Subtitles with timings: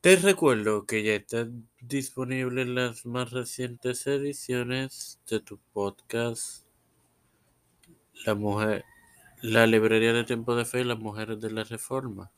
[0.00, 6.64] Te recuerdo que ya están disponibles las más recientes ediciones de tu podcast
[8.24, 8.86] La Mujer,
[9.42, 12.30] la librería de Tiempo de Fe y las Mujeres de la Reforma.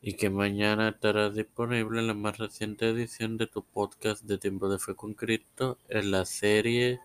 [0.00, 4.78] Y que mañana estará disponible la más reciente edición de tu podcast de Tiempo de
[4.78, 6.98] Fe con Cristo en la serie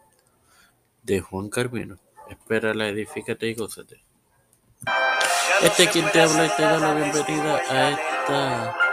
[1.04, 2.00] de Juan Carmino.
[2.30, 4.06] Espérala, edifícate y gózate.
[5.62, 8.91] Este es quien te habla y te da la bienvenida a esta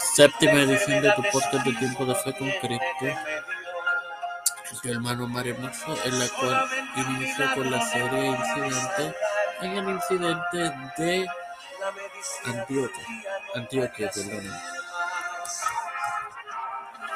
[0.00, 3.20] séptima edición de tu podcast de Tiempo de Fe con Cristo.
[4.82, 6.64] Tu hermano Mario Marzo, en la cual
[6.96, 9.14] inicio con la serie Incidente
[9.60, 11.26] en el incidente de
[12.46, 13.04] Antioquia.
[13.54, 14.79] Antioquia, perdón.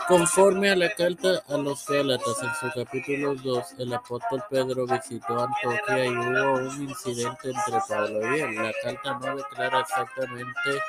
[0.09, 5.43] Conforme a la carta a los Gálatas, en su capítulo 2, el apóstol Pedro visitó
[5.43, 8.55] Antioquia y hubo un incidente entre Pablo y él.
[8.55, 10.83] La carta no declara exactamente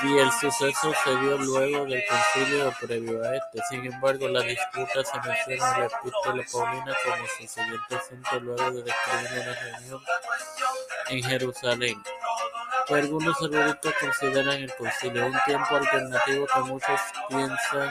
[0.00, 3.60] si el suceso se dio luego del concilio previo a este.
[3.70, 8.70] Sin embargo, la disputa se menciona en la epístola paulina como su siguiente asunto luego
[8.70, 10.02] de describir una reunión
[11.08, 12.02] en Jerusalén
[12.94, 17.90] algunos eruditos consideran el concilio, un tiempo alternativo que muchos piensan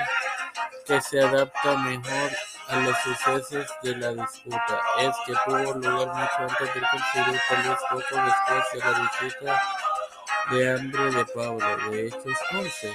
[0.85, 2.31] que se adapta mejor
[2.67, 7.63] a los sucesos de la disputa, es que tuvo lugar mucho antes del concilio, tal
[7.63, 9.61] vez poco después de la visita
[10.51, 12.93] de hambre de Pablo, de Hechos 11.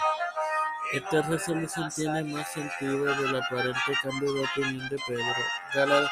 [0.92, 5.34] Esta resolución tiene más sentido del aparente cambio de opinión de Pedro
[5.74, 6.10] Gala,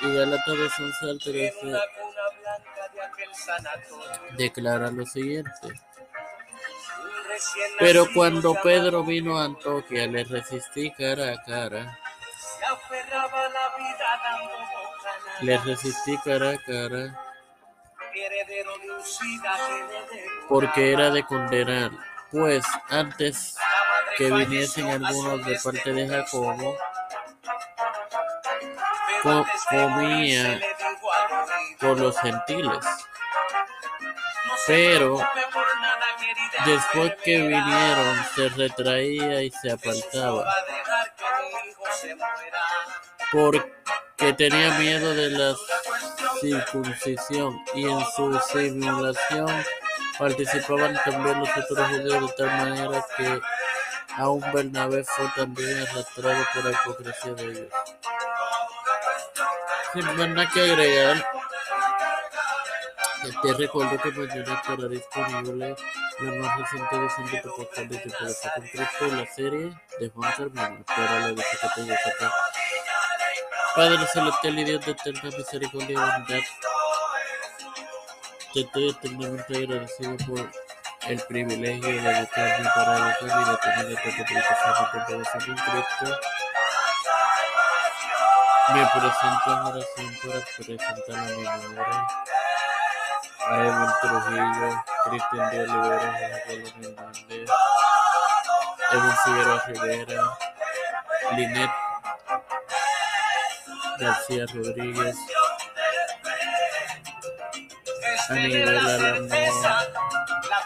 [0.00, 1.52] y Gálatas 11 al 13
[4.36, 5.68] declara lo siguiente.
[7.78, 11.98] Pero cuando Pedro vino a Antioquia, le resistí cara a cara.
[15.40, 17.20] Le resistí cara a cara.
[20.48, 21.90] Porque era de condenar,
[22.32, 23.56] pues antes
[24.16, 26.76] que viniesen algunos de parte de Jacobo,
[29.70, 30.60] comía
[31.78, 32.84] con los gentiles.
[34.68, 35.18] Pero
[36.66, 40.44] después que vinieron se retraía y se apartaba
[43.32, 45.56] porque tenía miedo de la
[46.40, 49.64] circuncisión y en su simulación
[50.18, 53.40] participaban también los otros judíos de tal manera que
[54.16, 57.72] aún Bernabé fue también arrastrado por la hipocresía de ellos.
[59.94, 61.37] Sin nada que agregar,
[63.20, 65.76] te recuerdo que mañana estará disponible
[66.20, 69.26] la más reciente edición de tu podcast de Tiempo de Fe con Cristo y la
[69.26, 70.78] serie de Juan Carmino.
[70.80, 72.32] Espera la que te gusta.
[73.74, 76.42] Padre celestial y Dios de eterna misericordia y bondad,
[78.54, 80.50] te estoy eternamente agradecido por
[81.08, 85.38] el privilegio de educarme para educar y de tener esta publicación de Tiempo de Fe
[85.46, 86.20] con Cristo.
[88.74, 92.27] Me presento en oración para presentar a mi madre,
[93.48, 97.50] a Edwin Trujillo, Cristian de Olivera, José Carlos Hernández,
[98.92, 100.22] Edwin Figueroa Rivera,
[101.36, 101.70] Linet
[103.98, 105.16] García Rodríguez,
[108.28, 109.28] Aníbal Alamo,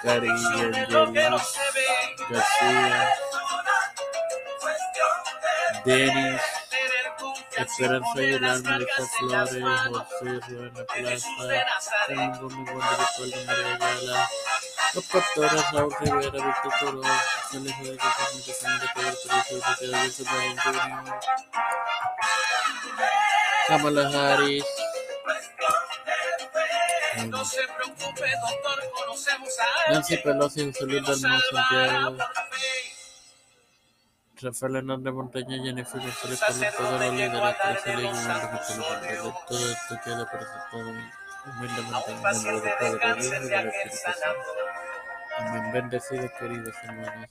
[0.03, 1.59] Cari Angelis
[2.28, 3.09] García,
[5.84, 6.42] Denis,
[7.62, 14.28] Esperanza Aguilar, Marita Flores, José Ruena Plaza, Ramón Gómez Guadalupe, María Ayala,
[14.95, 21.21] los pastores Raúl Rivera, Víctor Toro, Alex Rodríguez, Fernández Sánchez, Pedro Ricardo Wilson, Brian Junior,
[23.69, 24.65] Kamala Harris,
[29.91, 32.17] Nancy Pelosi, José Luis Dalmau Santiago,
[34.42, 39.94] Rafael Hernández Montaña, Jennifer González, Carlos, todos los líderes, Teresa Ley, Guillermo González, todo esto
[40.04, 40.91] queda presentado
[41.47, 44.50] humildemente en el nombre del Padre, Dios y del Espíritu Santo.
[45.38, 45.72] Amén.
[45.72, 47.30] Bendecidos, queridos hermanos.